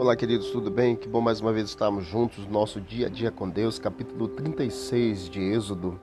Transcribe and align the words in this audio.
Olá, 0.00 0.16
queridos, 0.16 0.48
tudo 0.50 0.70
bem? 0.70 0.96
Que 0.96 1.06
bom 1.06 1.20
mais 1.20 1.42
uma 1.42 1.52
vez 1.52 1.68
estarmos 1.68 2.06
juntos 2.06 2.46
no 2.46 2.52
nosso 2.52 2.80
dia 2.80 3.06
a 3.06 3.10
dia 3.10 3.30
com 3.30 3.46
Deus, 3.46 3.78
capítulo 3.78 4.28
36 4.28 5.28
de 5.28 5.42
Êxodo. 5.42 6.00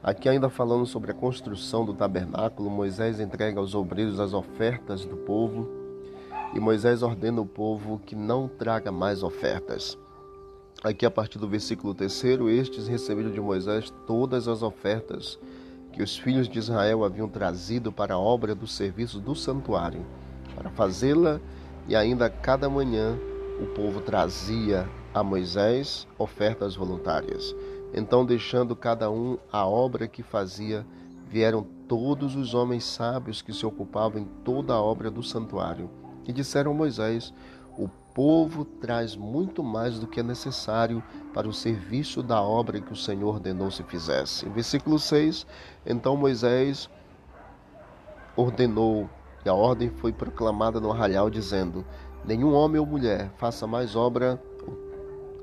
Aqui 0.00 0.28
ainda 0.28 0.48
falando 0.48 0.86
sobre 0.86 1.10
a 1.10 1.14
construção 1.14 1.84
do 1.84 1.92
tabernáculo, 1.92 2.70
Moisés 2.70 3.18
entrega 3.18 3.58
aos 3.58 3.74
obreiros 3.74 4.20
as 4.20 4.32
ofertas 4.32 5.04
do 5.04 5.16
povo 5.16 5.68
e 6.54 6.60
Moisés 6.60 7.02
ordena 7.02 7.40
o 7.40 7.44
povo 7.44 7.98
que 8.06 8.14
não 8.14 8.46
traga 8.46 8.92
mais 8.92 9.24
ofertas. 9.24 9.98
Aqui 10.84 11.04
a 11.04 11.10
partir 11.10 11.40
do 11.40 11.48
versículo 11.48 11.94
3, 11.94 12.22
estes 12.60 12.86
receberam 12.86 13.32
de 13.32 13.40
Moisés 13.40 13.92
todas 14.06 14.46
as 14.46 14.62
ofertas 14.62 15.36
que 15.92 16.00
os 16.00 16.16
filhos 16.16 16.48
de 16.48 16.60
Israel 16.60 17.02
haviam 17.02 17.28
trazido 17.28 17.90
para 17.90 18.14
a 18.14 18.18
obra 18.20 18.54
do 18.54 18.68
serviço 18.68 19.18
do 19.18 19.34
santuário, 19.34 20.06
para 20.54 20.70
fazê-la 20.70 21.40
e 21.88 21.94
ainda 21.94 22.28
cada 22.28 22.68
manhã 22.68 23.18
o 23.60 23.66
povo 23.66 24.00
trazia 24.00 24.88
a 25.14 25.22
Moisés 25.22 26.06
ofertas 26.18 26.76
voluntárias. 26.76 27.54
Então, 27.94 28.24
deixando 28.24 28.76
cada 28.76 29.10
um 29.10 29.38
a 29.50 29.66
obra 29.66 30.06
que 30.06 30.22
fazia, 30.22 30.86
vieram 31.28 31.66
todos 31.88 32.36
os 32.36 32.54
homens 32.54 32.84
sábios 32.84 33.40
que 33.40 33.52
se 33.52 33.64
ocupavam 33.64 34.20
em 34.20 34.24
toda 34.44 34.74
a 34.74 34.80
obra 34.80 35.10
do 35.10 35.22
santuário 35.22 35.88
e 36.26 36.32
disseram 36.32 36.72
a 36.72 36.74
Moisés: 36.74 37.32
O 37.78 37.88
povo 38.14 38.64
traz 38.64 39.16
muito 39.16 39.62
mais 39.62 39.98
do 39.98 40.06
que 40.06 40.20
é 40.20 40.22
necessário 40.22 41.02
para 41.32 41.48
o 41.48 41.52
serviço 41.52 42.22
da 42.22 42.42
obra 42.42 42.80
que 42.80 42.92
o 42.92 42.96
Senhor 42.96 43.34
ordenou 43.34 43.70
se 43.70 43.82
fizesse. 43.84 44.48
Versículo 44.48 44.98
6: 44.98 45.46
Então 45.86 46.16
Moisés 46.16 46.90
ordenou 48.36 49.08
e 49.46 49.48
a 49.48 49.54
ordem 49.54 49.88
foi 49.88 50.12
proclamada 50.12 50.80
no 50.80 50.90
arraial, 50.90 51.30
dizendo: 51.30 51.84
Nenhum 52.24 52.52
homem 52.52 52.80
ou 52.80 52.86
mulher 52.86 53.30
faça 53.36 53.66
mais 53.66 53.94
obra 53.94 54.42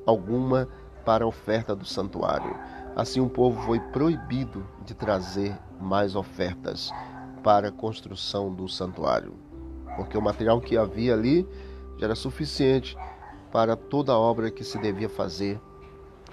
alguma 0.06 0.68
para 1.06 1.24
a 1.24 1.28
oferta 1.28 1.74
do 1.74 1.86
santuário. 1.86 2.54
Assim 2.96 3.22
o 3.22 3.30
povo 3.30 3.62
foi 3.62 3.80
proibido 3.80 4.66
de 4.86 4.94
trazer 4.94 5.58
mais 5.80 6.16
ofertas 6.16 6.92
para 7.42 7.70
a 7.70 7.72
construção 7.72 8.54
do 8.54 8.68
santuário, 8.68 9.34
porque 9.96 10.18
o 10.18 10.22
material 10.22 10.60
que 10.60 10.78
havia 10.78 11.14
ali 11.14 11.48
já 11.98 12.06
era 12.08 12.16
suficiente 12.16 12.98
para 13.52 13.76
toda 13.76 14.12
a 14.12 14.20
obra 14.20 14.52
que 14.52 14.64
se 14.64 14.78
devia 14.80 15.10
fazer 15.10 15.60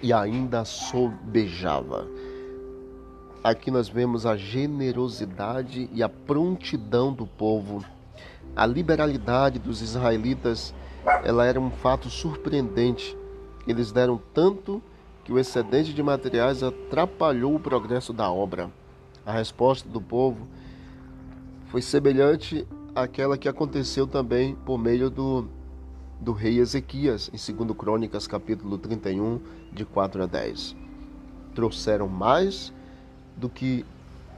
e 0.03 0.13
ainda 0.13 0.65
sobejava. 0.65 2.07
Aqui 3.43 3.71
nós 3.71 3.89
vemos 3.89 4.27
a 4.27 4.37
generosidade 4.37 5.89
e 5.95 6.03
a 6.03 6.11
prontidão 6.11 7.11
do 7.11 7.27
povo. 7.27 7.83
A 8.55 8.67
liberalidade 8.67 9.59
dos 9.59 9.81
israelitas, 9.81 10.75
ela 11.25 11.47
era 11.47 11.59
um 11.59 11.71
fato 11.71 12.11
surpreendente. 12.11 13.17
Eles 13.67 13.93
deram 13.93 14.21
tanto 14.35 14.83
que 15.25 15.33
o 15.33 15.39
excedente 15.39 15.95
de 15.95 16.03
materiais 16.03 16.63
atrapalhou 16.63 17.55
o 17.55 17.61
progresso 17.61 18.13
da 18.13 18.31
obra. 18.31 18.71
A 19.25 19.33
resposta 19.33 19.89
do 19.89 20.03
povo 20.03 20.47
foi 21.69 21.81
semelhante 21.81 22.69
àquela 22.95 23.39
que 23.39 23.49
aconteceu 23.49 24.07
também 24.07 24.55
por 24.67 24.77
meio 24.77 25.09
do, 25.09 25.49
do 26.21 26.33
rei 26.33 26.59
Ezequias, 26.59 27.31
em 27.33 27.55
2 27.55 27.75
Crônicas, 27.75 28.27
capítulo 28.27 28.77
31, 28.77 29.41
de 29.73 29.87
4 29.87 30.25
a 30.25 30.27
10. 30.27 30.77
Trouxeram 31.55 32.07
mais 32.07 32.71
do 33.41 33.49
que 33.49 33.85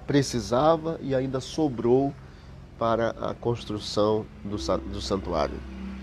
precisava 0.07 0.99
e 1.03 1.15
ainda 1.15 1.41
sobrou 1.41 2.15
para 2.79 3.11
a 3.11 3.35
construção 3.35 4.25
do, 4.45 4.57
do 4.91 5.01
santuário. 5.01 5.59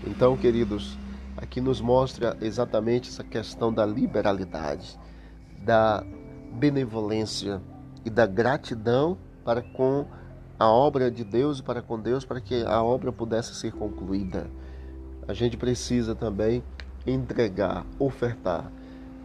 Então, 0.06 0.36
queridos, 0.36 0.96
aqui 1.36 1.60
nos 1.60 1.80
mostra 1.80 2.36
exatamente 2.40 3.08
essa 3.08 3.24
questão 3.24 3.72
da 3.72 3.84
liberalidade, 3.84 4.98
da 5.62 6.04
benevolência 6.52 7.60
e 8.04 8.10
da 8.10 8.26
gratidão 8.26 9.16
para 9.44 9.62
com 9.62 10.06
a 10.58 10.68
obra 10.68 11.10
de 11.10 11.24
Deus 11.24 11.58
e 11.58 11.62
para 11.62 11.82
com 11.82 11.98
Deus 11.98 12.24
para 12.24 12.40
que 12.40 12.62
a 12.64 12.82
obra 12.82 13.10
pudesse 13.10 13.54
ser 13.54 13.72
concluída. 13.72 14.50
A 15.26 15.32
gente 15.32 15.56
precisa 15.56 16.14
também 16.14 16.62
entregar, 17.06 17.86
ofertar. 17.98 18.70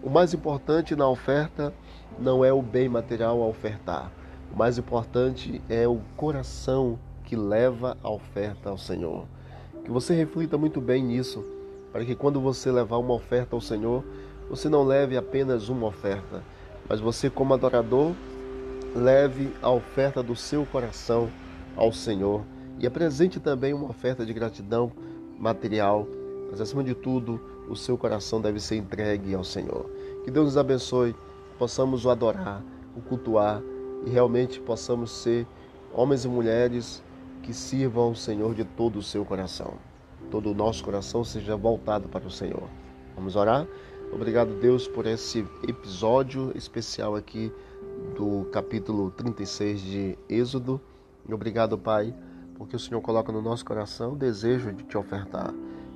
O 0.05 0.09
mais 0.11 0.35
importante 0.35 0.95
na 0.95 1.09
oferta 1.09 1.73
não 2.19 2.45
é 2.45 2.53
o 2.53 2.61
bem 2.61 2.87
material 2.87 3.41
a 3.41 3.47
ofertar. 3.47 4.11
O 4.53 4.55
mais 4.55 4.77
importante 4.77 5.59
é 5.67 5.87
o 5.87 5.99
coração 6.15 6.99
que 7.23 7.35
leva 7.35 7.97
a 8.03 8.11
oferta 8.11 8.69
ao 8.69 8.77
Senhor. 8.77 9.25
Que 9.83 9.89
você 9.89 10.13
reflita 10.13 10.59
muito 10.59 10.79
bem 10.79 11.03
nisso, 11.03 11.43
para 11.91 12.05
que 12.05 12.13
quando 12.13 12.39
você 12.39 12.71
levar 12.71 12.97
uma 12.97 13.15
oferta 13.15 13.55
ao 13.55 13.61
Senhor, 13.61 14.03
você 14.47 14.69
não 14.69 14.83
leve 14.83 15.17
apenas 15.17 15.69
uma 15.69 15.87
oferta, 15.87 16.43
mas 16.87 16.99
você, 16.99 17.27
como 17.27 17.55
adorador, 17.55 18.13
leve 18.95 19.51
a 19.59 19.71
oferta 19.71 20.21
do 20.21 20.35
seu 20.35 20.67
coração 20.67 21.31
ao 21.75 21.91
Senhor 21.91 22.43
e 22.77 22.85
apresente 22.85 23.39
também 23.39 23.73
uma 23.73 23.89
oferta 23.89 24.23
de 24.23 24.33
gratidão 24.33 24.91
material, 25.39 26.07
mas 26.51 26.61
acima 26.61 26.83
de 26.83 26.93
tudo, 26.93 27.41
o 27.67 27.75
seu 27.75 27.97
coração 27.97 28.39
deve 28.39 28.59
ser 28.59 28.75
entregue 28.75 29.33
ao 29.33 29.43
Senhor. 29.43 29.94
Que 30.25 30.31
Deus 30.31 30.45
nos 30.45 30.57
abençoe 30.57 31.15
possamos 31.59 32.03
o 32.03 32.09
adorar, 32.09 32.63
o 32.97 33.01
cultuar 33.01 33.61
e 34.07 34.09
realmente 34.09 34.59
possamos 34.59 35.11
ser 35.11 35.45
homens 35.93 36.25
e 36.25 36.27
mulheres 36.27 37.03
que 37.43 37.53
sirvam 37.53 38.05
ao 38.05 38.15
Senhor 38.15 38.55
de 38.55 38.65
todo 38.65 38.97
o 38.97 39.03
seu 39.03 39.23
coração. 39.23 39.75
Todo 40.31 40.49
o 40.49 40.55
nosso 40.55 40.83
coração 40.83 41.23
seja 41.23 41.55
voltado 41.55 42.09
para 42.09 42.25
o 42.25 42.31
Senhor. 42.31 42.67
Vamos 43.15 43.35
orar? 43.35 43.67
Obrigado, 44.11 44.59
Deus, 44.59 44.87
por 44.87 45.05
esse 45.05 45.45
episódio 45.61 46.51
especial 46.55 47.15
aqui 47.15 47.53
do 48.17 48.45
capítulo 48.51 49.11
36 49.11 49.79
de 49.79 50.17
Êxodo. 50.27 50.81
E 51.29 51.33
obrigado, 51.35 51.77
Pai, 51.77 52.15
porque 52.55 52.75
o 52.75 52.79
Senhor 52.79 52.99
coloca 52.99 53.31
no 53.31 53.43
nosso 53.43 53.63
coração 53.63 54.13
o 54.13 54.15
desejo 54.15 54.73
de 54.73 54.83
te 54.85 54.97
ofertar. 54.97 55.53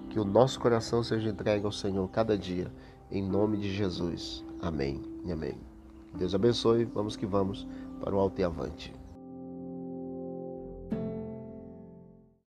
Que 0.07 0.19
o 0.19 0.23
nosso 0.23 0.59
coração 0.59 1.01
seja 1.01 1.29
entregue 1.29 1.65
ao 1.65 1.71
Senhor 1.71 2.07
cada 2.09 2.37
dia, 2.37 2.71
em 3.11 3.21
nome 3.21 3.57
de 3.57 3.73
Jesus. 3.73 4.43
Amém 4.61 5.01
e 5.25 5.31
amém. 5.31 5.55
Deus 6.13 6.33
abençoe. 6.35 6.85
Vamos 6.85 7.15
que 7.15 7.25
vamos 7.25 7.67
para 7.99 8.15
o 8.15 8.19
alto 8.19 8.39
e 8.39 8.43
avante. 8.43 8.93